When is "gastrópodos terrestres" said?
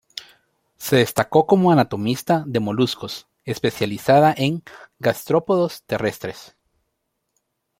4.97-6.57